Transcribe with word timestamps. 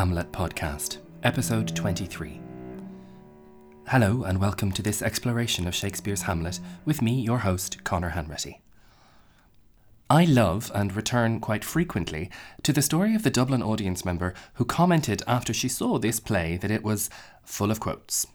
Hamlet 0.00 0.32
Podcast, 0.32 0.96
Episode 1.24 1.76
23. 1.76 2.40
Hello, 3.88 4.22
and 4.22 4.40
welcome 4.40 4.72
to 4.72 4.80
this 4.80 5.02
exploration 5.02 5.68
of 5.68 5.74
Shakespeare's 5.74 6.22
Hamlet 6.22 6.58
with 6.86 7.02
me, 7.02 7.20
your 7.20 7.40
host, 7.40 7.84
Conor 7.84 8.12
Hanratty. 8.12 8.60
I 10.08 10.24
love 10.24 10.72
and 10.74 10.96
return 10.96 11.38
quite 11.38 11.66
frequently 11.66 12.30
to 12.62 12.72
the 12.72 12.80
story 12.80 13.14
of 13.14 13.24
the 13.24 13.30
Dublin 13.30 13.62
audience 13.62 14.02
member 14.02 14.32
who 14.54 14.64
commented 14.64 15.22
after 15.26 15.52
she 15.52 15.68
saw 15.68 15.98
this 15.98 16.18
play 16.18 16.56
that 16.56 16.70
it 16.70 16.82
was 16.82 17.10
full 17.44 17.70
of 17.70 17.78
quotes. 17.78 18.26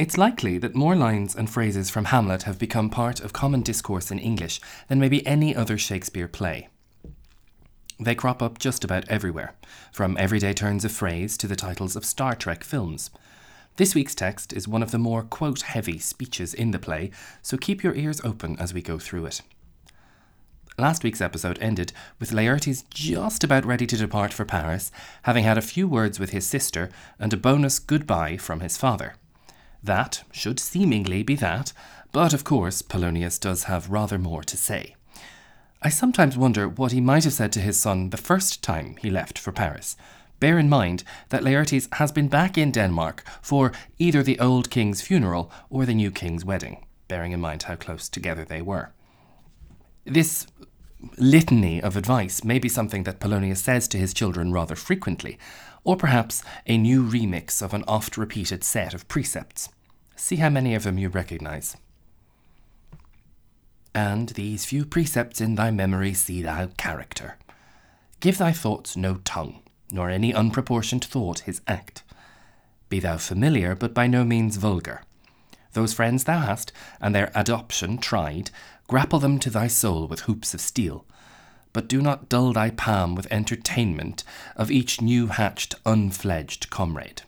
It's 0.00 0.18
likely 0.18 0.58
that 0.58 0.74
more 0.74 0.96
lines 0.96 1.36
and 1.36 1.48
phrases 1.48 1.90
from 1.90 2.06
Hamlet 2.06 2.42
have 2.42 2.58
become 2.58 2.90
part 2.90 3.20
of 3.20 3.32
common 3.32 3.60
discourse 3.60 4.10
in 4.10 4.18
English 4.18 4.60
than 4.88 4.98
maybe 4.98 5.24
any 5.28 5.54
other 5.54 5.78
Shakespeare 5.78 6.26
play. 6.26 6.70
They 7.98 8.14
crop 8.14 8.42
up 8.42 8.58
just 8.58 8.84
about 8.84 9.08
everywhere, 9.08 9.54
from 9.90 10.16
everyday 10.18 10.52
turns 10.52 10.84
of 10.84 10.92
phrase 10.92 11.38
to 11.38 11.46
the 11.46 11.56
titles 11.56 11.96
of 11.96 12.04
Star 12.04 12.34
Trek 12.34 12.62
films. 12.62 13.10
This 13.76 13.94
week's 13.94 14.14
text 14.14 14.52
is 14.52 14.68
one 14.68 14.82
of 14.82 14.90
the 14.90 14.98
more 14.98 15.22
quote 15.22 15.62
heavy 15.62 15.98
speeches 15.98 16.52
in 16.52 16.72
the 16.72 16.78
play, 16.78 17.10
so 17.40 17.56
keep 17.56 17.82
your 17.82 17.94
ears 17.94 18.20
open 18.22 18.58
as 18.58 18.74
we 18.74 18.82
go 18.82 18.98
through 18.98 19.26
it. 19.26 19.40
Last 20.78 21.02
week's 21.04 21.22
episode 21.22 21.58
ended 21.62 21.94
with 22.20 22.32
Laertes 22.32 22.84
just 22.90 23.42
about 23.42 23.64
ready 23.64 23.86
to 23.86 23.96
depart 23.96 24.34
for 24.34 24.44
Paris, 24.44 24.92
having 25.22 25.44
had 25.44 25.56
a 25.56 25.62
few 25.62 25.88
words 25.88 26.20
with 26.20 26.30
his 26.30 26.46
sister 26.46 26.90
and 27.18 27.32
a 27.32 27.38
bonus 27.38 27.78
goodbye 27.78 28.36
from 28.36 28.60
his 28.60 28.76
father. 28.76 29.14
That 29.82 30.22
should 30.32 30.60
seemingly 30.60 31.22
be 31.22 31.34
that, 31.36 31.72
but 32.12 32.34
of 32.34 32.44
course 32.44 32.82
Polonius 32.82 33.38
does 33.38 33.64
have 33.64 33.88
rather 33.88 34.18
more 34.18 34.42
to 34.44 34.56
say. 34.56 34.96
I 35.86 35.88
sometimes 35.88 36.36
wonder 36.36 36.68
what 36.68 36.90
he 36.90 37.00
might 37.00 37.22
have 37.22 37.32
said 37.32 37.52
to 37.52 37.60
his 37.60 37.78
son 37.78 38.10
the 38.10 38.16
first 38.16 38.60
time 38.60 38.96
he 38.96 39.08
left 39.08 39.38
for 39.38 39.52
Paris. 39.52 39.96
Bear 40.40 40.58
in 40.58 40.68
mind 40.68 41.04
that 41.28 41.44
Laertes 41.44 41.86
has 41.92 42.10
been 42.10 42.26
back 42.26 42.58
in 42.58 42.72
Denmark 42.72 43.22
for 43.40 43.70
either 43.96 44.24
the 44.24 44.40
old 44.40 44.68
king's 44.68 45.00
funeral 45.00 45.48
or 45.70 45.86
the 45.86 45.94
new 45.94 46.10
king's 46.10 46.44
wedding, 46.44 46.84
bearing 47.06 47.30
in 47.30 47.40
mind 47.40 47.62
how 47.62 47.76
close 47.76 48.08
together 48.08 48.44
they 48.44 48.60
were. 48.60 48.94
This 50.04 50.48
litany 51.18 51.80
of 51.80 51.96
advice 51.96 52.42
may 52.42 52.58
be 52.58 52.68
something 52.68 53.04
that 53.04 53.20
Polonius 53.20 53.62
says 53.62 53.86
to 53.86 53.96
his 53.96 54.12
children 54.12 54.52
rather 54.52 54.74
frequently, 54.74 55.38
or 55.84 55.96
perhaps 55.96 56.42
a 56.66 56.76
new 56.76 57.04
remix 57.04 57.62
of 57.62 57.72
an 57.72 57.84
oft 57.86 58.16
repeated 58.16 58.64
set 58.64 58.92
of 58.92 59.06
precepts. 59.06 59.68
See 60.16 60.34
how 60.34 60.50
many 60.50 60.74
of 60.74 60.82
them 60.82 60.98
you 60.98 61.10
recognize. 61.10 61.76
And 63.96 64.28
these 64.28 64.66
few 64.66 64.84
precepts 64.84 65.40
in 65.40 65.54
thy 65.54 65.70
memory 65.70 66.12
see 66.12 66.42
thou 66.42 66.66
character. 66.76 67.38
Give 68.20 68.36
thy 68.36 68.52
thoughts 68.52 68.94
no 68.94 69.14
tongue, 69.24 69.60
nor 69.90 70.10
any 70.10 70.34
unproportioned 70.34 71.02
thought 71.02 71.38
his 71.40 71.62
act. 71.66 72.02
Be 72.90 73.00
thou 73.00 73.16
familiar, 73.16 73.74
but 73.74 73.94
by 73.94 74.06
no 74.06 74.22
means 74.22 74.58
vulgar. 74.58 75.00
Those 75.72 75.94
friends 75.94 76.24
thou 76.24 76.40
hast, 76.40 76.72
and 77.00 77.14
their 77.14 77.32
adoption 77.34 77.96
tried, 77.96 78.50
grapple 78.86 79.18
them 79.18 79.38
to 79.38 79.48
thy 79.48 79.66
soul 79.66 80.06
with 80.06 80.20
hoops 80.20 80.52
of 80.52 80.60
steel. 80.60 81.06
But 81.72 81.88
do 81.88 82.02
not 82.02 82.28
dull 82.28 82.52
thy 82.52 82.68
palm 82.68 83.14
with 83.14 83.32
entertainment 83.32 84.24
of 84.56 84.70
each 84.70 85.00
new 85.00 85.28
hatched, 85.28 85.74
unfledged 85.86 86.68
comrade. 86.68 87.22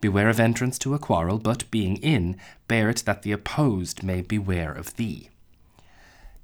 Beware 0.00 0.28
of 0.28 0.40
entrance 0.40 0.76
to 0.80 0.94
a 0.94 0.98
quarrel, 0.98 1.38
but 1.38 1.70
being 1.70 1.98
in, 1.98 2.36
bear 2.66 2.90
it 2.90 3.04
that 3.06 3.22
the 3.22 3.30
opposed 3.30 4.02
may 4.02 4.22
beware 4.22 4.72
of 4.72 4.96
thee. 4.96 5.30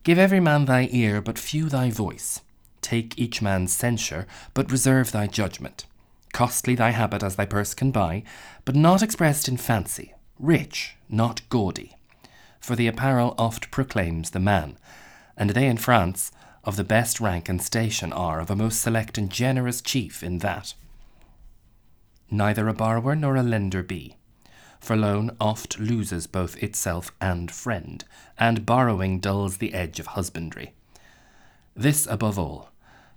Give 0.05 0.19
every 0.19 0.41
man 0.41 0.67
thy 0.67 0.89
ear, 0.93 1.21
but 1.21 1.39
few 1.39 1.69
thy 1.69 1.91
voice. 1.91 2.41
Take 2.83 3.19
each 3.19 3.41
man's 3.41 3.73
censure, 3.73 4.27
but 4.53 4.71
reserve 4.71 5.11
thy 5.11 5.27
judgment. 5.27 5.87
Costly 6.33 6.75
thy 6.75 6.91
habit 6.91 7.23
as 7.23 7.37
thy 7.37 7.47
purse 7.47 7.75
can 7.75 7.91
buy, 7.91 8.23
but 8.65 8.77
not 8.77 9.03
expressed 9.03 9.49
in 9.49 9.57
fancy, 9.57 10.13
rich, 10.39 10.97
not 11.09 11.41
gaudy. 11.49 11.97
For 12.61 12.77
the 12.77 12.87
apparel 12.87 13.35
oft 13.39 13.71
proclaims 13.71 14.31
the 14.31 14.41
man, 14.41 14.77
and 15.37 15.51
they 15.51 15.67
in 15.67 15.79
France 15.79 16.31
of 16.65 16.77
the 16.77 16.85
best 16.85 17.21
rank 17.21 17.49
and 17.49 17.63
station 17.63 18.13
are 18.13 18.41
of 18.41 18.51
a 18.51 18.57
most 18.57 18.81
select 18.81 19.19
and 19.19 19.31
generous 19.31 19.81
chief 19.81 20.23
in 20.23 20.39
that 20.39 20.75
neither 22.31 22.69
a 22.69 22.75
borrower 22.75 23.15
nor 23.15 23.37
a 23.37 23.43
lender 23.43 23.83
be. 23.83 24.17
For 24.85 24.97
loan 24.97 25.35
oft 25.41 25.79
loses 25.79 26.27
both 26.27 26.63
itself 26.63 27.11
and 27.19 27.51
friend, 27.51 28.05
and 28.39 28.67
borrowing 28.67 29.19
dulls 29.19 29.57
the 29.57 29.73
edge 29.73 29.99
of 29.99 30.09
husbandry. 30.09 30.75
This 31.75 32.07
above 32.07 32.39
all, 32.39 32.69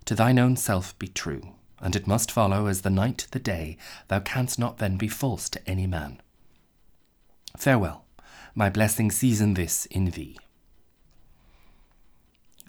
to 0.06 0.16
thine 0.16 0.40
own 0.40 0.56
self 0.56 0.98
be 0.98 1.10
true, 1.10 1.56
and 1.82 1.94
it 1.94 2.08
must 2.08 2.32
follow 2.32 2.68
as 2.68 2.84
the 2.84 2.90
night 2.90 3.28
the 3.32 3.40
day, 3.40 3.76
thou 4.08 4.22
canst 4.22 4.58
not 4.58 4.78
then 4.78 4.96
be 4.96 5.10
false 5.10 5.50
to 5.50 5.70
any 5.70 5.86
man. 5.86 6.22
Farewell, 7.58 8.06
my 8.56 8.70
blessing 8.70 9.12
season 9.12 9.56
this 9.56 9.88
in 9.88 10.12
thee. 10.12 10.38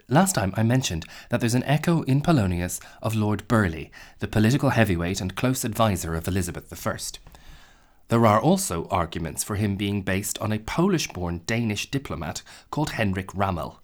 Last 0.09 0.35
time 0.35 0.53
I 0.57 0.65
mentioned 0.65 1.05
that 1.31 1.39
there's 1.39 1.55
an 1.55 1.63
echo 1.63 2.03
in 2.03 2.21
Polonius 2.21 2.81
of 3.01 3.15
Lord 3.15 3.47
Burleigh, 3.47 3.91
the 4.19 4.27
political 4.27 4.71
heavyweight 4.71 5.21
and 5.21 5.37
close 5.37 5.65
adviser 5.65 6.17
of 6.17 6.27
Elizabeth 6.27 6.85
I. 6.85 6.99
There 8.09 8.25
are 8.25 8.41
also 8.41 8.87
arguments 8.91 9.45
for 9.45 9.57
him 9.57 9.77
being 9.77 10.01
based 10.01 10.39
on 10.39 10.51
a 10.51 10.59
Polish 10.59 11.09
born 11.09 11.43
Danish 11.47 11.91
diplomat 11.91 12.43
called 12.71 12.91
Henrik 12.91 13.35
Ramel. 13.35 13.81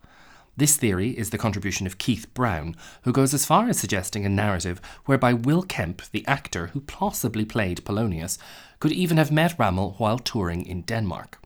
This 0.56 0.76
theory 0.76 1.10
is 1.10 1.30
the 1.30 1.38
contribution 1.38 1.86
of 1.86 1.98
Keith 1.98 2.32
Brown, 2.32 2.74
who 3.02 3.12
goes 3.12 3.34
as 3.34 3.44
far 3.44 3.68
as 3.68 3.78
suggesting 3.78 4.24
a 4.24 4.30
narrative 4.30 4.80
whereby 5.04 5.34
Will 5.34 5.62
Kemp, 5.62 6.00
the 6.10 6.26
actor 6.26 6.68
who 6.68 6.80
possibly 6.80 7.44
played 7.44 7.84
Polonius, 7.84 8.38
could 8.80 8.92
even 8.92 9.18
have 9.18 9.32
met 9.32 9.58
Ramel 9.58 9.94
while 9.98 10.18
touring 10.18 10.64
in 10.64 10.82
Denmark. 10.82 11.38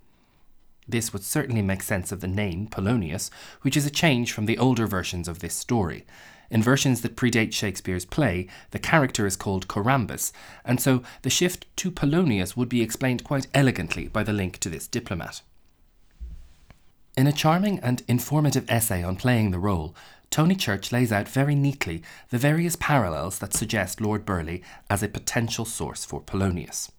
This 0.86 1.12
would 1.12 1.24
certainly 1.24 1.62
make 1.62 1.82
sense 1.82 2.12
of 2.12 2.20
the 2.20 2.28
name 2.28 2.68
Polonius, 2.68 3.30
which 3.62 3.76
is 3.76 3.86
a 3.86 3.90
change 3.90 4.32
from 4.32 4.46
the 4.46 4.58
older 4.58 4.86
versions 4.86 5.26
of 5.26 5.40
this 5.40 5.54
story. 5.54 6.04
In 6.50 6.62
versions 6.62 7.02
that 7.02 7.16
predate 7.16 7.52
Shakespeare's 7.52 8.04
play, 8.04 8.48
the 8.70 8.78
character 8.78 9.26
is 9.26 9.36
called 9.36 9.68
Corambus, 9.68 10.32
and 10.64 10.80
so 10.80 11.02
the 11.22 11.30
shift 11.30 11.66
to 11.76 11.90
Polonius 11.90 12.56
would 12.56 12.68
be 12.68 12.82
explained 12.82 13.24
quite 13.24 13.46
elegantly 13.52 14.08
by 14.08 14.22
the 14.22 14.32
link 14.32 14.58
to 14.58 14.70
this 14.70 14.86
diplomat. 14.86 15.42
In 17.16 17.26
a 17.26 17.32
charming 17.32 17.80
and 17.80 18.02
informative 18.08 18.64
essay 18.70 19.02
on 19.02 19.16
playing 19.16 19.50
the 19.50 19.58
role, 19.58 19.94
Tony 20.30 20.54
Church 20.54 20.92
lays 20.92 21.10
out 21.10 21.28
very 21.28 21.54
neatly 21.54 22.02
the 22.30 22.38
various 22.38 22.76
parallels 22.76 23.38
that 23.40 23.54
suggest 23.54 24.00
Lord 24.00 24.24
Burleigh 24.24 24.60
as 24.88 25.02
a 25.02 25.08
potential 25.08 25.64
source 25.64 26.04
for 26.04 26.20
Polonius. 26.20 26.90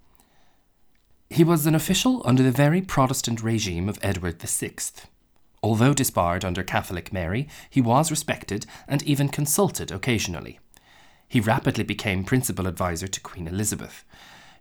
He 1.30 1.44
was 1.44 1.66
an 1.66 1.76
official 1.76 2.22
under 2.26 2.44
the 2.44 2.52
very 2.52 2.82
Protestant 2.82 3.44
regime 3.44 3.88
of 3.88 4.00
Edward 4.02 4.42
VI. 4.42 4.76
Although 5.62 5.94
disbarred 5.94 6.46
under 6.46 6.64
Catholic 6.64 7.12
Mary, 7.12 7.48
he 7.70 7.82
was 7.82 8.12
respected 8.12 8.66
and 8.88 9.04
even 9.04 9.30
consulted 9.30 9.92
occasionally. 9.92 10.60
He 11.28 11.40
rapidly 11.40 11.84
became 11.84 12.24
principal 12.24 12.68
adviser 12.68 13.08
to 13.08 13.22
Queen 13.22 13.48
Elizabeth. 13.48 14.04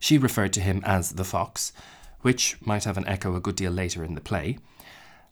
She 0.00 0.18
referred 0.18 0.52
to 0.54 0.60
him 0.60 0.82
as 0.84 1.12
the 1.12 1.24
Fox, 1.24 1.72
which 2.20 2.56
might 2.60 2.84
have 2.84 2.98
an 2.98 3.06
echo 3.06 3.34
a 3.36 3.40
good 3.40 3.56
deal 3.56 3.72
later 3.72 4.04
in 4.04 4.14
the 4.14 4.20
play, 4.20 4.58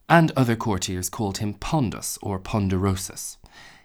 and 0.09 0.31
other 0.33 0.57
courtiers 0.57 1.11
called 1.11 1.39
him 1.39 1.55
Pondus 1.55 2.19
or 2.23 2.39
Ponderosus. 2.39 3.37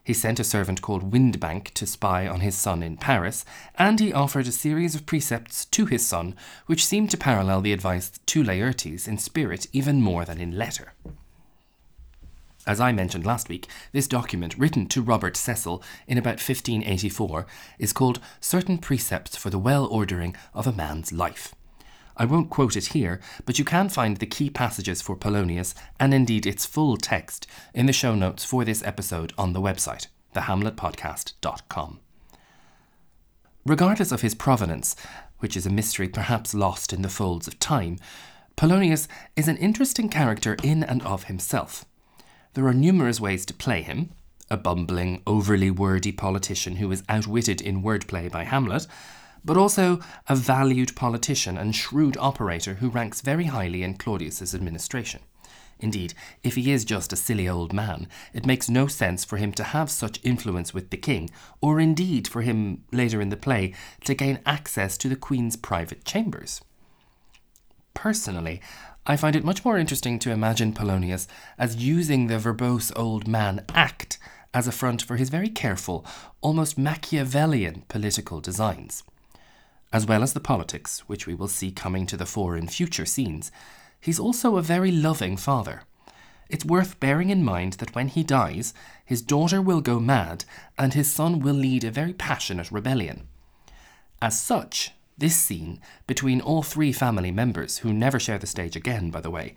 He 0.03 0.13
sent 0.13 0.39
a 0.39 0.43
servant 0.43 0.81
called 0.81 1.11
Windbank 1.11 1.71
to 1.75 1.85
spy 1.85 2.27
on 2.27 2.39
his 2.39 2.55
son 2.55 2.81
in 2.81 2.97
Paris, 2.97 3.45
and 3.75 3.99
he 3.99 4.13
offered 4.13 4.47
a 4.47 4.51
series 4.51 4.95
of 4.95 5.05
precepts 5.05 5.65
to 5.65 5.85
his 5.85 6.05
son, 6.05 6.35
which 6.65 6.85
seemed 6.85 7.11
to 7.11 7.17
parallel 7.17 7.61
the 7.61 7.73
advice 7.73 8.11
to 8.25 8.43
Laertes 8.43 9.07
in 9.07 9.17
spirit 9.17 9.67
even 9.73 10.01
more 10.01 10.25
than 10.25 10.39
in 10.39 10.57
letter. 10.57 10.93
As 12.67 12.79
I 12.79 12.91
mentioned 12.91 13.25
last 13.25 13.49
week, 13.49 13.67
this 13.91 14.07
document, 14.07 14.57
written 14.57 14.85
to 14.87 15.01
Robert 15.01 15.35
Cecil 15.35 15.81
in 16.07 16.17
about 16.17 16.35
1584, 16.35 17.47
is 17.79 17.91
called 17.91 18.19
Certain 18.39 18.77
Precepts 18.77 19.35
for 19.35 19.49
the 19.49 19.57
Well 19.57 19.85
Ordering 19.87 20.35
of 20.53 20.67
a 20.67 20.71
Man's 20.71 21.11
Life. 21.11 21.55
I 22.15 22.25
won't 22.25 22.51
quote 22.51 22.75
it 22.75 22.87
here, 22.87 23.19
but 23.45 23.57
you 23.57 23.65
can 23.65 23.89
find 23.89 24.17
the 24.17 24.27
key 24.27 24.51
passages 24.51 25.01
for 25.01 25.15
Polonius 25.15 25.73
and 25.99 26.13
indeed 26.13 26.45
its 26.45 26.67
full 26.67 26.97
text 26.97 27.47
in 27.73 27.87
the 27.87 27.93
show 27.93 28.13
notes 28.13 28.43
for 28.43 28.63
this 28.63 28.83
episode 28.83 29.33
on 29.39 29.53
the 29.53 29.61
website, 29.61 30.07
thehamletpodcast.com. 30.35 31.99
Regardless 33.65 34.11
of 34.11 34.21
his 34.21 34.35
provenance, 34.35 34.95
which 35.39 35.57
is 35.57 35.65
a 35.65 35.71
mystery 35.71 36.07
perhaps 36.07 36.53
lost 36.53 36.93
in 36.93 37.01
the 37.01 37.09
folds 37.09 37.47
of 37.47 37.57
time, 37.57 37.97
Polonius 38.55 39.07
is 39.35 39.47
an 39.47 39.57
interesting 39.57 40.09
character 40.09 40.55
in 40.61 40.83
and 40.83 41.01
of 41.03 41.23
himself. 41.23 41.85
There 42.53 42.67
are 42.67 42.73
numerous 42.73 43.21
ways 43.21 43.45
to 43.45 43.53
play 43.53 43.81
him 43.81 44.11
a 44.49 44.57
bumbling, 44.57 45.21
overly 45.25 45.71
wordy 45.71 46.11
politician 46.11 46.75
who 46.75 46.91
is 46.91 47.03
outwitted 47.07 47.61
in 47.61 47.81
wordplay 47.81 48.29
by 48.29 48.43
Hamlet, 48.43 48.85
but 49.45 49.55
also 49.55 50.01
a 50.27 50.35
valued 50.35 50.93
politician 50.93 51.57
and 51.57 51.73
shrewd 51.73 52.17
operator 52.17 52.75
who 52.75 52.89
ranks 52.89 53.21
very 53.21 53.45
highly 53.45 53.81
in 53.81 53.93
Claudius's 53.93 54.53
administration. 54.53 55.21
Indeed, 55.79 56.13
if 56.43 56.55
he 56.55 56.71
is 56.71 56.83
just 56.83 57.13
a 57.13 57.15
silly 57.15 57.47
old 57.47 57.71
man, 57.71 58.07
it 58.33 58.45
makes 58.45 58.69
no 58.69 58.87
sense 58.87 59.23
for 59.23 59.37
him 59.37 59.53
to 59.53 59.63
have 59.63 59.89
such 59.89 60.19
influence 60.21 60.73
with 60.73 60.89
the 60.89 60.97
king, 60.97 61.29
or 61.61 61.79
indeed 61.79 62.27
for 62.27 62.41
him, 62.41 62.83
later 62.91 63.21
in 63.21 63.29
the 63.29 63.37
play, 63.37 63.73
to 64.03 64.13
gain 64.13 64.39
access 64.45 64.97
to 64.97 65.07
the 65.07 65.15
queen's 65.15 65.55
private 65.55 66.03
chambers. 66.03 66.61
Personally, 67.93 68.61
I 69.05 69.17
find 69.17 69.35
it 69.35 69.43
much 69.43 69.65
more 69.65 69.79
interesting 69.79 70.19
to 70.19 70.31
imagine 70.31 70.73
Polonius 70.73 71.27
as 71.57 71.75
using 71.77 72.27
the 72.27 72.37
verbose 72.37 72.91
old 72.95 73.27
man 73.27 73.65
act 73.73 74.19
as 74.53 74.67
a 74.67 74.71
front 74.71 75.01
for 75.01 75.15
his 75.15 75.29
very 75.29 75.49
careful, 75.49 76.05
almost 76.41 76.77
Machiavellian 76.77 77.83
political 77.87 78.39
designs. 78.39 79.03
As 79.91 80.05
well 80.05 80.21
as 80.21 80.33
the 80.33 80.39
politics, 80.39 80.99
which 81.07 81.25
we 81.25 81.33
will 81.33 81.47
see 81.47 81.71
coming 81.71 82.05
to 82.05 82.17
the 82.17 82.27
fore 82.27 82.55
in 82.55 82.67
future 82.67 83.05
scenes, 83.05 83.51
he's 83.99 84.19
also 84.19 84.57
a 84.57 84.61
very 84.61 84.91
loving 84.91 85.35
father. 85.35 85.83
It's 86.49 86.65
worth 86.65 86.99
bearing 86.99 87.29
in 87.29 87.43
mind 87.43 87.73
that 87.73 87.95
when 87.95 88.07
he 88.07 88.23
dies, 88.23 88.73
his 89.03 89.21
daughter 89.21 89.61
will 89.61 89.81
go 89.81 89.99
mad 89.99 90.45
and 90.77 90.93
his 90.93 91.11
son 91.11 91.39
will 91.39 91.55
lead 91.55 91.83
a 91.83 91.91
very 91.91 92.13
passionate 92.13 92.71
rebellion. 92.71 93.27
As 94.21 94.39
such, 94.39 94.91
this 95.21 95.37
scene, 95.37 95.79
between 96.07 96.41
all 96.41 96.63
three 96.63 96.91
family 96.91 97.31
members, 97.31 97.77
who 97.77 97.93
never 97.93 98.19
share 98.19 98.39
the 98.39 98.47
stage 98.47 98.75
again, 98.75 99.11
by 99.11 99.21
the 99.21 99.31
way, 99.31 99.55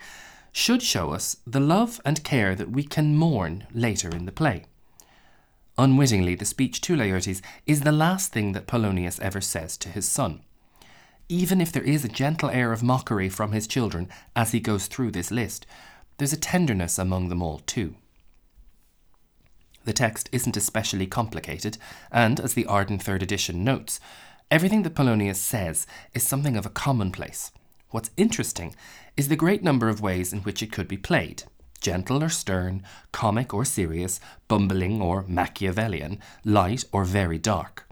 should 0.53 0.83
show 0.83 1.11
us 1.13 1.39
the 1.45 1.59
love 1.59 2.01
and 2.05 2.23
care 2.23 2.55
that 2.55 2.71
we 2.71 2.85
can 2.85 3.17
mourn 3.17 3.67
later 3.73 4.11
in 4.11 4.27
the 4.27 4.31
play. 4.31 4.67
Unwittingly, 5.77 6.37
the 6.37 6.45
speech 6.45 6.81
to 6.83 6.95
Laertes 6.95 7.43
is 7.67 7.81
the 7.81 7.91
last 7.91 8.31
thing 8.31 8.53
that 8.53 8.69
Polonius 8.69 9.19
ever 9.21 9.41
says 9.41 9.77
to 9.79 9.89
his 9.89 10.07
son. 10.07 10.43
Even 11.29 11.61
if 11.61 11.73
there 11.73 11.83
is 11.83 12.05
a 12.05 12.09
gentle 12.09 12.51
air 12.51 12.71
of 12.71 12.83
mockery 12.83 13.29
from 13.29 13.53
his 13.53 13.67
children 13.67 14.09
as 14.37 14.53
he 14.53 14.61
goes 14.61 14.87
through 14.87 15.11
this 15.11 15.31
list, 15.31 15.67
there's 16.19 16.35
a 16.35 16.37
tenderness 16.37 16.99
among 16.99 17.31
them 17.31 17.43
all, 17.43 17.59
too. 17.61 17.97
The 19.85 19.93
text 19.95 20.29
isn't 20.31 20.57
especially 20.57 21.07
complicated, 21.07 21.79
and 22.13 22.39
as 22.39 22.55
the 22.55 22.67
Arden 22.67 22.99
Third 22.99 23.23
Edition 23.23 23.65
notes, 23.65 23.99
everything 24.51 24.83
that 24.83 24.95
Polonius 24.95 25.41
says 25.41 25.87
is 26.15 26.23
something 26.23 26.57
of 26.57 26.67
a 26.67 26.71
commonplace. 26.71 27.51
What's 27.91 28.11
interesting 28.17 28.75
is 29.17 29.29
the 29.29 29.37
great 29.37 29.63
number 29.63 29.89
of 29.89 30.01
ways 30.01 30.33
in 30.33 30.41
which 30.41 30.63
it 30.63 30.73
could 30.73 30.89
be 30.89 30.97
played 30.97 31.45
gentle 31.81 32.25
or 32.25 32.31
stern, 32.31 32.83
comic 33.13 33.53
or 33.53 33.63
serious, 33.63 34.19
bumbling 34.49 35.03
or 35.03 35.23
Machiavellian, 35.29 36.19
light 36.43 36.83
or 36.93 37.05
very 37.05 37.37
dark. 37.37 37.87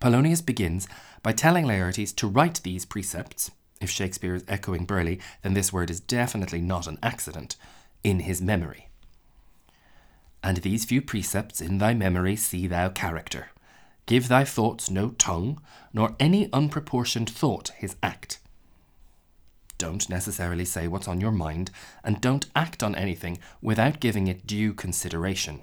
Polonius 0.00 0.40
begins 0.40 0.88
by 1.22 1.32
telling 1.32 1.66
Laertes 1.66 2.12
to 2.16 2.26
write 2.26 2.60
these 2.64 2.84
precepts. 2.84 3.52
If 3.80 3.90
Shakespeare 3.90 4.34
is 4.34 4.44
echoing 4.48 4.86
Burleigh, 4.86 5.18
then 5.42 5.54
this 5.54 5.72
word 5.72 5.88
is 5.88 6.00
definitely 6.00 6.60
not 6.60 6.88
an 6.88 6.98
accident, 7.00 7.54
in 8.02 8.20
his 8.20 8.42
memory. 8.42 8.88
And 10.42 10.58
these 10.58 10.84
few 10.84 11.00
precepts 11.00 11.60
in 11.60 11.78
thy 11.78 11.94
memory 11.94 12.34
see 12.34 12.66
thou 12.66 12.88
character. 12.88 13.51
Give 14.12 14.28
thy 14.28 14.44
thoughts 14.44 14.90
no 14.90 15.10
tongue, 15.10 15.58
nor 15.94 16.14
any 16.20 16.48
unproportioned 16.50 17.30
thought 17.30 17.70
his 17.78 17.96
act 18.02 18.40
don't 19.82 20.08
necessarily 20.08 20.64
say 20.64 20.86
what's 20.86 21.08
on 21.08 21.20
your 21.20 21.32
mind, 21.32 21.68
and 22.04 22.20
don't 22.20 22.46
act 22.54 22.84
on 22.84 22.94
anything 22.94 23.40
without 23.60 23.98
giving 23.98 24.28
it 24.28 24.46
due 24.46 24.72
consideration. 24.72 25.60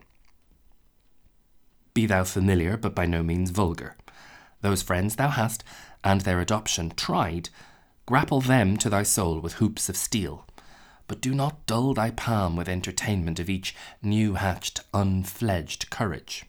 Be 1.94 2.06
thou 2.06 2.26
familiar, 2.26 2.76
but 2.76 2.94
by 2.94 3.06
no 3.06 3.24
means 3.24 3.52
vulgar. 3.52 3.96
Those 4.60 4.82
friends 4.82 5.16
thou 5.16 5.30
hast, 5.30 5.64
and 6.04 6.20
their 6.20 6.42
adoption 6.42 6.92
tried, 6.98 7.48
grapple 8.06 8.42
them 8.42 8.76
to 8.80 8.90
thy 8.90 9.04
soul 9.04 9.40
with 9.40 9.54
hoops 9.54 9.88
of 9.88 9.96
steel. 9.96 10.46
But 11.08 11.22
do 11.22 11.34
not 11.34 11.66
dull 11.66 11.94
thy 11.94 12.12
palm 12.12 12.58
with 12.58 12.68
entertainment 12.68 13.40
of 13.40 13.50
each 13.50 13.74
new 14.02 14.34
hatched, 14.34 14.82
unfledged 14.94 15.90
courage. 15.90 16.44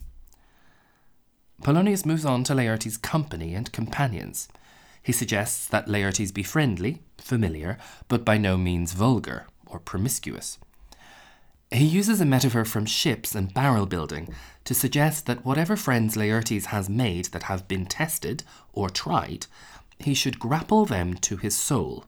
Polonius 1.62 2.06
moves 2.06 2.24
on 2.24 2.42
to 2.44 2.54
Laertes' 2.54 3.00
company 3.00 3.54
and 3.54 3.70
companions. 3.70 4.48
He 5.02 5.12
suggests 5.12 5.66
that 5.66 5.88
Laertes 5.88 6.32
be 6.32 6.42
friendly, 6.42 7.02
familiar, 7.18 7.76
but 8.08 8.24
by 8.24 8.38
no 8.38 8.56
means 8.56 8.92
vulgar 8.92 9.46
or 9.66 9.78
promiscuous. 9.78 10.58
He 11.70 11.84
uses 11.84 12.20
a 12.20 12.26
metaphor 12.26 12.64
from 12.64 12.86
ships 12.86 13.34
and 13.34 13.54
barrel 13.54 13.86
building 13.86 14.34
to 14.64 14.74
suggest 14.74 15.26
that 15.26 15.44
whatever 15.44 15.76
friends 15.76 16.16
Laertes 16.16 16.66
has 16.66 16.88
made 16.88 17.26
that 17.26 17.44
have 17.44 17.68
been 17.68 17.86
tested 17.86 18.42
or 18.72 18.88
tried, 18.88 19.46
he 19.98 20.14
should 20.14 20.38
grapple 20.38 20.86
them 20.86 21.14
to 21.14 21.36
his 21.36 21.56
soul, 21.56 22.06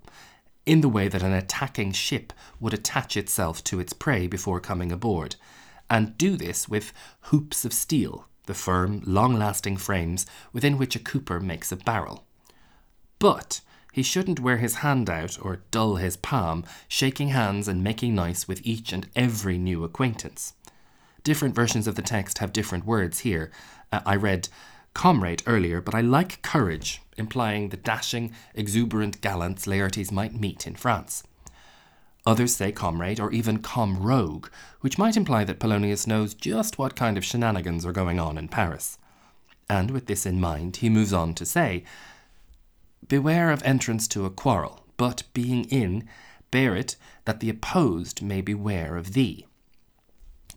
in 0.64 0.80
the 0.80 0.88
way 0.88 1.08
that 1.08 1.22
an 1.22 1.32
attacking 1.32 1.92
ship 1.92 2.32
would 2.58 2.72
attach 2.72 3.16
itself 3.16 3.62
to 3.64 3.78
its 3.78 3.92
prey 3.92 4.26
before 4.26 4.60
coming 4.60 4.90
aboard, 4.90 5.36
and 5.90 6.16
do 6.16 6.36
this 6.36 6.68
with 6.68 6.92
hoops 7.22 7.64
of 7.64 7.72
steel, 7.72 8.26
the 8.46 8.54
firm, 8.54 9.02
long 9.06 9.34
lasting 9.34 9.76
frames 9.76 10.26
within 10.52 10.78
which 10.78 10.96
a 10.96 11.00
cooper 11.00 11.40
makes 11.40 11.70
a 11.72 11.76
barrel. 11.76 12.24
But 13.18 13.60
he 13.92 14.02
shouldn't 14.02 14.40
wear 14.40 14.56
his 14.56 14.76
hand 14.76 15.10
out 15.10 15.38
or 15.40 15.62
dull 15.70 15.96
his 15.96 16.16
palm, 16.16 16.64
shaking 16.88 17.28
hands 17.28 17.68
and 17.68 17.84
making 17.84 18.14
nice 18.14 18.48
with 18.48 18.60
each 18.64 18.92
and 18.92 19.08
every 19.14 19.58
new 19.58 19.84
acquaintance. 19.84 20.54
Different 21.22 21.54
versions 21.54 21.86
of 21.86 21.94
the 21.94 22.02
text 22.02 22.38
have 22.38 22.52
different 22.52 22.86
words 22.86 23.20
here. 23.20 23.52
Uh, 23.92 24.00
I 24.04 24.16
read 24.16 24.48
comrade 24.94 25.42
earlier, 25.46 25.80
but 25.80 25.94
I 25.94 26.00
like 26.00 26.42
courage, 26.42 27.02
implying 27.16 27.68
the 27.68 27.76
dashing, 27.76 28.32
exuberant 28.54 29.20
gallants 29.20 29.66
Laertes 29.66 30.10
might 30.10 30.34
meet 30.34 30.66
in 30.66 30.74
France. 30.74 31.22
Others 32.24 32.54
say 32.54 32.70
comrade 32.70 33.18
or 33.18 33.32
even 33.32 33.58
comrogue, 33.58 34.48
which 34.80 34.98
might 34.98 35.16
imply 35.16 35.44
that 35.44 35.58
Polonius 35.58 36.06
knows 36.06 36.34
just 36.34 36.78
what 36.78 36.94
kind 36.94 37.18
of 37.18 37.24
shenanigans 37.24 37.84
are 37.84 37.92
going 37.92 38.20
on 38.20 38.38
in 38.38 38.48
Paris. 38.48 38.96
And 39.68 39.90
with 39.90 40.06
this 40.06 40.24
in 40.24 40.40
mind, 40.40 40.76
he 40.76 40.88
moves 40.88 41.12
on 41.12 41.34
to 41.34 41.44
say 41.44 41.84
Beware 43.08 43.50
of 43.50 43.62
entrance 43.64 44.06
to 44.08 44.24
a 44.24 44.30
quarrel, 44.30 44.84
but 44.96 45.24
being 45.34 45.64
in, 45.64 46.08
bear 46.52 46.76
it 46.76 46.96
that 47.24 47.40
the 47.40 47.50
opposed 47.50 48.22
may 48.22 48.40
beware 48.40 48.96
of 48.96 49.14
thee. 49.14 49.46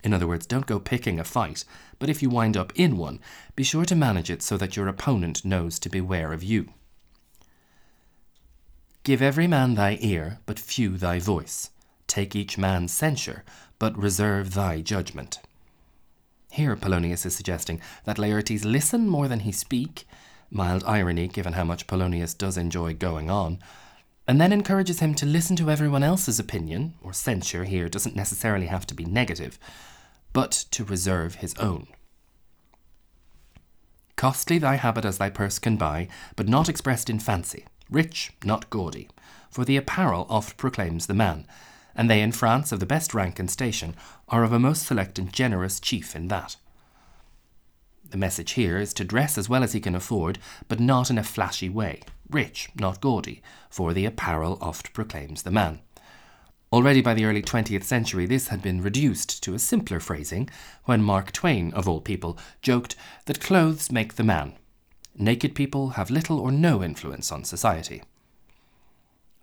In 0.04 0.14
other 0.14 0.28
words, 0.28 0.46
don't 0.46 0.68
go 0.68 0.80
picking 0.80 1.20
a 1.20 1.24
fight, 1.24 1.66
but 1.98 2.10
if 2.10 2.22
you 2.22 2.30
wind 2.30 2.56
up 2.56 2.72
in 2.76 2.96
one, 2.96 3.20
be 3.56 3.64
sure 3.64 3.86
to 3.86 3.96
manage 3.96 4.30
it 4.30 4.44
so 4.44 4.56
that 4.58 4.76
your 4.76 4.88
opponent 4.88 5.44
knows 5.44 5.80
to 5.80 5.90
beware 5.90 6.32
of 6.32 6.44
you. 6.44 6.68
Give 9.06 9.22
every 9.22 9.46
man 9.46 9.76
thy 9.76 10.00
ear, 10.02 10.40
but 10.48 10.58
few 10.58 10.98
thy 10.98 11.20
voice. 11.20 11.70
Take 12.08 12.36
each 12.36 12.58
man's 12.58 12.92
censure, 12.92 13.44
but 13.78 13.96
reserve 13.96 14.56
thy 14.56 14.82
judgment. 14.82 15.38
Here 16.50 16.76
Polonius 16.76 17.24
is 17.24 17.36
suggesting 17.36 17.80
that 18.06 18.18
Laertes 18.18 18.66
listen 18.66 19.08
more 19.08 19.28
than 19.28 19.42
he 19.42 19.52
speak, 19.52 20.08
mild 20.50 20.84
irony 20.86 21.28
given 21.28 21.54
how 21.54 21.64
much 21.64 21.86
Polonius 21.86 22.34
does 22.34 22.58
enjoy 22.58 22.96
going 22.96 23.30
on, 23.30 23.60
and 24.28 24.42
then 24.42 24.52
encourages 24.52 25.02
him 25.02 25.14
to 25.14 25.28
listen 25.28 25.56
to 25.58 25.70
everyone 25.70 26.02
else's 26.02 26.40
opinion, 26.40 26.96
or 27.04 27.14
censure 27.14 27.66
here 27.66 27.88
doesn't 27.88 28.16
necessarily 28.16 28.66
have 28.66 28.88
to 28.88 28.96
be 28.96 29.06
negative, 29.06 29.60
but 30.34 30.50
to 30.72 30.84
reserve 30.84 31.36
his 31.36 31.54
own. 31.60 31.86
Costly 34.16 34.58
thy 34.58 34.78
habit 34.78 35.06
as 35.06 35.20
thy 35.20 35.30
purse 35.30 35.60
can 35.60 35.78
buy, 35.78 36.08
but 36.36 36.48
not 36.48 36.70
expressed 36.70 37.08
in 37.08 37.20
fancy, 37.20 37.66
rich, 37.90 38.32
not 38.44 38.70
gaudy, 38.70 39.10
for 39.50 39.66
the 39.66 39.78
apparel 39.78 40.26
oft 40.30 40.58
proclaims 40.58 41.08
the 41.08 41.14
man, 41.14 41.48
and 41.96 42.10
they 42.10 42.22
in 42.22 42.32
France 42.32 42.72
of 42.72 42.80
the 42.80 42.86
best 42.86 43.14
rank 43.14 43.40
and 43.40 43.50
station 43.50 43.96
are 44.28 44.44
of 44.44 44.52
a 44.52 44.60
most 44.60 44.86
select 44.86 45.18
and 45.18 45.32
generous 45.32 45.80
chief 45.80 46.16
in 46.16 46.28
that. 46.28 46.58
The 48.10 48.18
message 48.18 48.52
here 48.52 48.78
is 48.78 48.94
to 48.96 49.04
dress 49.04 49.38
as 49.38 49.50
well 49.50 49.64
as 49.64 49.74
he 49.74 49.80
can 49.80 49.96
afford, 49.96 50.40
but 50.68 50.80
not 50.80 51.10
in 51.10 51.18
a 51.18 51.24
flashy 51.24 51.70
way, 51.70 52.02
rich, 52.30 52.70
not 52.76 53.02
gaudy, 53.02 53.42
for 53.70 53.94
the 53.94 54.06
apparel 54.06 54.58
oft 54.62 54.94
proclaims 54.94 55.44
the 55.44 55.52
man. 55.52 55.80
Already 56.72 57.02
by 57.02 57.14
the 57.14 57.26
early 57.26 57.42
20th 57.42 57.84
century, 57.84 58.26
this 58.26 58.50
had 58.50 58.62
been 58.62 58.82
reduced 58.82 59.42
to 59.44 59.54
a 59.54 59.60
simpler 59.60 60.00
phrasing 60.00 60.50
when 60.84 61.02
Mark 61.02 61.32
Twain, 61.32 61.74
of 61.74 61.88
all 61.88 62.02
people, 62.02 62.38
joked 62.62 62.96
that 63.26 63.40
clothes 63.40 63.92
make 63.92 64.16
the 64.16 64.24
man. 64.24 64.54
Naked 65.18 65.56
people 65.56 65.92
have 65.92 66.10
little 66.10 66.40
or 66.40 66.52
no 66.52 66.84
influence 66.84 67.32
on 67.32 67.46
society. 67.46 68.04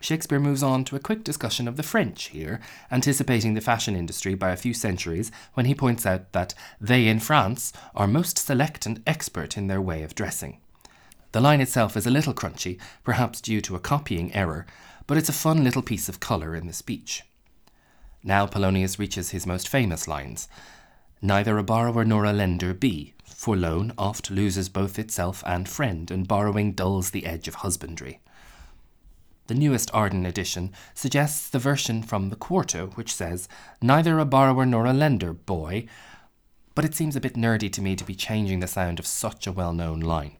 Shakespeare 0.00 0.40
moves 0.40 0.62
on 0.62 0.84
to 0.84 0.96
a 0.96 1.00
quick 1.00 1.24
discussion 1.24 1.66
of 1.66 1.76
the 1.76 1.82
French 1.82 2.24
here, 2.30 2.60
anticipating 2.90 3.54
the 3.54 3.60
fashion 3.60 3.96
industry 3.96 4.34
by 4.34 4.50
a 4.50 4.56
few 4.56 4.74
centuries 4.74 5.30
when 5.54 5.64
he 5.64 5.74
points 5.74 6.04
out 6.04 6.32
that 6.32 6.54
they 6.80 7.06
in 7.06 7.20
France 7.20 7.72
are 7.94 8.08
most 8.08 8.36
select 8.36 8.84
and 8.84 9.00
expert 9.06 9.56
in 9.56 9.68
their 9.68 9.80
way 9.80 10.02
of 10.02 10.14
dressing. 10.14 10.58
The 11.30 11.40
line 11.40 11.60
itself 11.60 11.96
is 11.96 12.06
a 12.06 12.10
little 12.10 12.34
crunchy, 12.34 12.78
perhaps 13.04 13.40
due 13.40 13.60
to 13.62 13.76
a 13.76 13.80
copying 13.80 14.34
error, 14.34 14.66
but 15.06 15.16
it's 15.16 15.30
a 15.30 15.32
fun 15.32 15.64
little 15.64 15.82
piece 15.82 16.08
of 16.08 16.20
colour 16.20 16.54
in 16.54 16.66
the 16.66 16.72
speech. 16.74 17.22
Now 18.22 18.46
Polonius 18.46 18.98
reaches 18.98 19.30
his 19.30 19.46
most 19.46 19.68
famous 19.68 20.06
lines 20.06 20.48
Neither 21.24 21.56
a 21.56 21.62
borrower 21.62 22.04
nor 22.04 22.24
a 22.24 22.32
lender 22.32 22.74
be, 22.74 23.14
for 23.32 23.56
loan 23.56 23.92
oft 23.98 24.30
loses 24.30 24.68
both 24.68 24.98
itself 24.98 25.42
and 25.46 25.68
friend, 25.68 26.10
and 26.10 26.28
borrowing 26.28 26.72
dulls 26.72 27.10
the 27.10 27.26
edge 27.26 27.48
of 27.48 27.56
husbandry. 27.56 28.20
The 29.48 29.54
newest 29.54 29.90
Arden 29.92 30.24
edition 30.24 30.72
suggests 30.94 31.48
the 31.48 31.58
version 31.58 32.02
from 32.02 32.30
the 32.30 32.36
Quarto, 32.36 32.86
which 32.94 33.12
says, 33.12 33.48
Neither 33.80 34.18
a 34.18 34.24
borrower 34.24 34.64
nor 34.64 34.86
a 34.86 34.92
lender, 34.92 35.32
boy. 35.32 35.86
But 36.74 36.84
it 36.84 36.94
seems 36.94 37.16
a 37.16 37.20
bit 37.20 37.34
nerdy 37.34 37.70
to 37.72 37.82
me 37.82 37.96
to 37.96 38.04
be 38.04 38.14
changing 38.14 38.60
the 38.60 38.66
sound 38.66 38.98
of 38.98 39.06
such 39.06 39.46
a 39.46 39.52
well 39.52 39.72
known 39.72 40.00
line. 40.00 40.36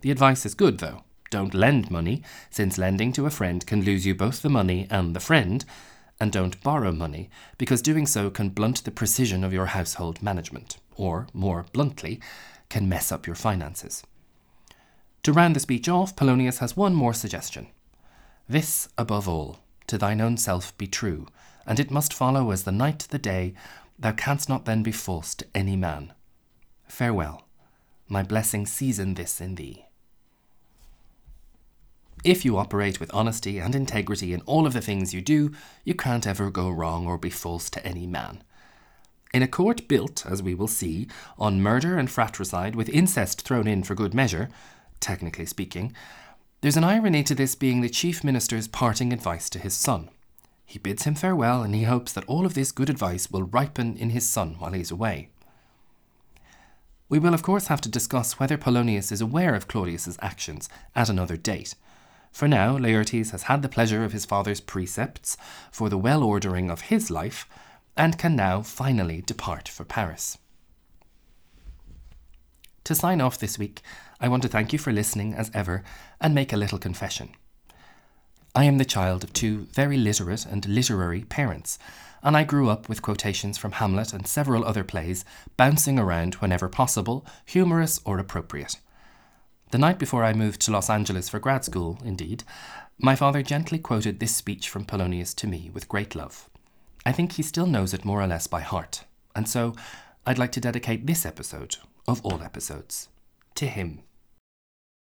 The 0.00 0.10
advice 0.10 0.46
is 0.46 0.54
good, 0.54 0.78
though. 0.78 1.04
Don't 1.30 1.54
lend 1.54 1.90
money, 1.90 2.22
since 2.50 2.76
lending 2.76 3.12
to 3.12 3.26
a 3.26 3.30
friend 3.30 3.64
can 3.64 3.84
lose 3.84 4.04
you 4.04 4.14
both 4.14 4.42
the 4.42 4.48
money 4.48 4.88
and 4.90 5.14
the 5.14 5.20
friend. 5.20 5.64
And 6.18 6.32
don't 6.32 6.60
borrow 6.62 6.92
money, 6.92 7.30
because 7.56 7.80
doing 7.80 8.06
so 8.06 8.30
can 8.30 8.48
blunt 8.48 8.84
the 8.84 8.90
precision 8.90 9.44
of 9.44 9.52
your 9.52 9.66
household 9.66 10.22
management, 10.22 10.78
or, 11.00 11.26
more 11.32 11.66
bluntly, 11.72 12.20
can 12.68 12.88
mess 12.88 13.10
up 13.10 13.26
your 13.26 13.36
finances. 13.36 14.04
To 15.22 15.32
round 15.32 15.56
the 15.56 15.60
speech 15.60 15.88
off, 15.88 16.14
Polonius 16.14 16.58
has 16.58 16.76
one 16.76 16.94
more 16.94 17.14
suggestion. 17.14 17.68
This, 18.48 18.88
above 18.98 19.28
all, 19.28 19.60
to 19.86 19.98
thine 19.98 20.20
own 20.20 20.36
self 20.36 20.76
be 20.78 20.86
true, 20.86 21.26
and 21.66 21.80
it 21.80 21.90
must 21.90 22.12
follow 22.12 22.50
as 22.50 22.64
the 22.64 22.72
night 22.72 23.06
the 23.10 23.18
day, 23.18 23.54
thou 23.98 24.12
canst 24.12 24.48
not 24.48 24.64
then 24.64 24.82
be 24.82 24.92
false 24.92 25.34
to 25.36 25.46
any 25.54 25.76
man. 25.76 26.12
Farewell. 26.86 27.46
My 28.08 28.22
blessing 28.22 28.66
season 28.66 29.14
this 29.14 29.40
in 29.40 29.54
thee. 29.54 29.84
If 32.24 32.44
you 32.44 32.58
operate 32.58 33.00
with 33.00 33.14
honesty 33.14 33.58
and 33.58 33.74
integrity 33.74 34.34
in 34.34 34.42
all 34.42 34.66
of 34.66 34.74
the 34.74 34.80
things 34.80 35.14
you 35.14 35.22
do, 35.22 35.52
you 35.84 35.94
can't 35.94 36.26
ever 36.26 36.50
go 36.50 36.68
wrong 36.68 37.06
or 37.06 37.16
be 37.16 37.30
false 37.30 37.70
to 37.70 37.86
any 37.86 38.06
man. 38.06 38.42
In 39.32 39.42
a 39.42 39.48
court 39.48 39.86
built, 39.86 40.26
as 40.26 40.42
we 40.42 40.54
will 40.54 40.68
see, 40.68 41.06
on 41.38 41.62
murder 41.62 41.98
and 41.98 42.10
fratricide 42.10 42.74
with 42.74 42.88
incest 42.88 43.42
thrown 43.42 43.68
in 43.68 43.84
for 43.84 43.94
good 43.94 44.12
measure, 44.12 44.48
technically 44.98 45.46
speaking, 45.46 45.92
there's 46.62 46.76
an 46.76 46.84
irony 46.84 47.22
to 47.22 47.34
this 47.34 47.54
being 47.54 47.80
the 47.80 47.88
chief 47.88 48.24
minister's 48.24 48.68
parting 48.68 49.12
advice 49.12 49.48
to 49.50 49.58
his 49.58 49.74
son. 49.74 50.10
He 50.66 50.78
bids 50.78 51.04
him 51.04 51.14
farewell 51.14 51.62
and 51.62 51.74
he 51.74 51.84
hopes 51.84 52.12
that 52.12 52.24
all 52.26 52.44
of 52.44 52.54
this 52.54 52.72
good 52.72 52.90
advice 52.90 53.30
will 53.30 53.44
ripen 53.44 53.96
in 53.96 54.10
his 54.10 54.28
son 54.28 54.56
while 54.58 54.72
he's 54.72 54.90
away. 54.90 55.30
We 57.08 57.18
will, 57.18 57.34
of 57.34 57.42
course, 57.42 57.68
have 57.68 57.80
to 57.82 57.88
discuss 57.88 58.38
whether 58.38 58.56
Polonius 58.56 59.10
is 59.10 59.20
aware 59.20 59.54
of 59.54 59.68
Claudius's 59.68 60.18
actions 60.22 60.68
at 60.94 61.08
another 61.08 61.36
date. 61.36 61.74
For 62.30 62.46
now, 62.46 62.78
Laertes 62.78 63.30
has 63.30 63.44
had 63.44 63.62
the 63.62 63.68
pleasure 63.68 64.04
of 64.04 64.12
his 64.12 64.24
father's 64.24 64.60
precepts 64.60 65.36
for 65.72 65.88
the 65.88 65.98
well 65.98 66.22
ordering 66.22 66.70
of 66.70 66.82
his 66.82 67.10
life, 67.10 67.48
and 68.00 68.16
can 68.16 68.34
now 68.34 68.62
finally 68.62 69.20
depart 69.20 69.68
for 69.68 69.84
Paris. 69.84 70.38
To 72.84 72.94
sign 72.94 73.20
off 73.20 73.38
this 73.38 73.58
week, 73.58 73.82
I 74.18 74.26
want 74.26 74.42
to 74.44 74.48
thank 74.48 74.72
you 74.72 74.78
for 74.78 74.90
listening 74.90 75.34
as 75.34 75.50
ever 75.52 75.84
and 76.18 76.34
make 76.34 76.50
a 76.50 76.56
little 76.56 76.78
confession. 76.78 77.28
I 78.54 78.64
am 78.64 78.78
the 78.78 78.86
child 78.86 79.22
of 79.22 79.34
two 79.34 79.66
very 79.74 79.98
literate 79.98 80.46
and 80.46 80.64
literary 80.64 81.24
parents, 81.24 81.78
and 82.22 82.38
I 82.38 82.42
grew 82.42 82.70
up 82.70 82.88
with 82.88 83.02
quotations 83.02 83.58
from 83.58 83.72
Hamlet 83.72 84.14
and 84.14 84.26
several 84.26 84.64
other 84.64 84.82
plays 84.82 85.22
bouncing 85.58 85.98
around 85.98 86.36
whenever 86.36 86.70
possible, 86.70 87.26
humorous 87.44 88.00
or 88.06 88.18
appropriate. 88.18 88.76
The 89.72 89.78
night 89.78 89.98
before 89.98 90.24
I 90.24 90.32
moved 90.32 90.62
to 90.62 90.72
Los 90.72 90.88
Angeles 90.88 91.28
for 91.28 91.38
grad 91.38 91.66
school, 91.66 91.98
indeed, 92.02 92.44
my 92.98 93.14
father 93.14 93.42
gently 93.42 93.78
quoted 93.78 94.20
this 94.20 94.34
speech 94.34 94.70
from 94.70 94.86
Polonius 94.86 95.34
to 95.34 95.46
me 95.46 95.70
with 95.74 95.86
great 95.86 96.14
love. 96.14 96.48
I 97.04 97.12
think 97.12 97.32
he 97.32 97.42
still 97.42 97.66
knows 97.66 97.94
it 97.94 98.04
more 98.04 98.20
or 98.20 98.26
less 98.26 98.46
by 98.46 98.60
heart, 98.60 99.04
and 99.34 99.48
so 99.48 99.74
I'd 100.26 100.38
like 100.38 100.52
to 100.52 100.60
dedicate 100.60 101.06
this 101.06 101.24
episode, 101.24 101.76
of 102.06 102.20
all 102.24 102.42
episodes, 102.42 103.08
to 103.54 103.66
him. 103.66 104.00